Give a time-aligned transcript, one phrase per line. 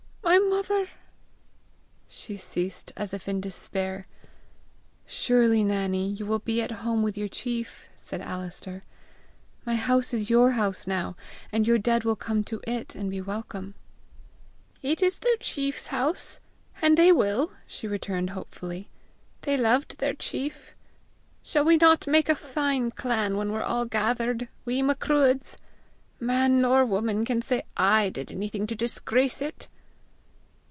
[0.23, 0.87] my mother!"
[2.07, 4.07] She ceased as if in despair.
[5.05, 8.83] "Surely, Nannie, you will be at home with your chief!" said Alister.
[9.65, 11.17] "My house is your house now,
[11.51, 13.75] and your dead will come to it and be welcome!"
[14.81, 16.39] "It is their chief's house,
[16.81, 18.89] and they will!" she returned hopefully.
[19.41, 20.75] "They loved their chief.
[21.43, 25.57] Shall we not make a fine clan when we're all gathered, we Macmadhs!
[26.21, 29.67] Man nor woman can say I did anything to disgrace it!"